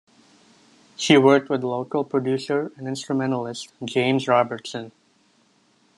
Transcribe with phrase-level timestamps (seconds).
[0.95, 4.91] She worked with local producer and instrumentalist, James Robertson.